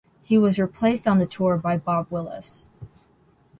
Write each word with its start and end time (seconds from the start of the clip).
He 0.23 0.35
was 0.35 0.57
replaced 0.57 1.07
on 1.07 1.19
the 1.19 1.27
tour 1.27 1.57
by 1.57 1.77
Bob 1.77 2.07
Willis. 2.09 2.65